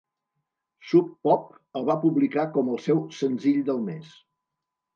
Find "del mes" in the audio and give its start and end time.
3.71-4.13